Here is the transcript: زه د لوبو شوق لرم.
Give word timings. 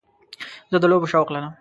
زه 0.71 0.77
د 0.81 0.85
لوبو 0.91 1.11
شوق 1.13 1.27
لرم. 1.33 1.45